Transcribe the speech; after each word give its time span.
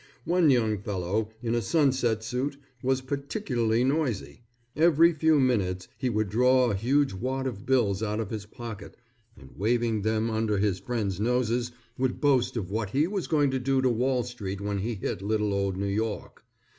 One 0.25 0.49
young 0.49 0.79
fellow, 0.79 1.29
in 1.43 1.53
a 1.53 1.61
sunset 1.61 2.23
suit, 2.23 2.57
was 2.81 3.01
particularly 3.01 3.83
noisy. 3.83 4.41
Every 4.75 5.13
few 5.13 5.39
minutes, 5.39 5.89
he 5.95 6.09
would 6.09 6.27
draw 6.27 6.71
a 6.71 6.75
huge 6.75 7.13
wad 7.13 7.45
of 7.45 7.67
bills 7.67 8.01
out 8.01 8.19
of 8.19 8.31
his 8.31 8.47
pocket 8.47 8.97
and 9.37 9.51
waving 9.55 10.01
them 10.01 10.31
under 10.31 10.57
his 10.57 10.79
friends' 10.79 11.19
noses 11.19 11.71
would 11.99 12.19
boast 12.19 12.57
of 12.57 12.71
what 12.71 12.89
he 12.89 13.05
was 13.05 13.27
going 13.27 13.51
to 13.51 13.59
do 13.59 13.79
to 13.79 13.89
Wall 13.91 14.23
Street 14.23 14.59
when 14.59 14.79
he 14.79 14.95
hit 14.95 15.21
little 15.21 15.53
old 15.53 15.77
New 15.77 15.85
York. 15.85 16.43